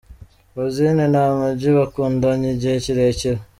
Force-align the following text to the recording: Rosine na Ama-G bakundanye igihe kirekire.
Rosine 0.55 1.05
na 1.13 1.21
Ama-G 1.31 1.61
bakundanye 1.77 2.47
igihe 2.55 2.75
kirekire. 2.83 3.39